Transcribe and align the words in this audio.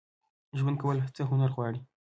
ژوند 0.59 0.77
کول 0.81 0.97
څه 1.15 1.21
هنر 1.29 1.49
غواړي؟ 1.55 1.79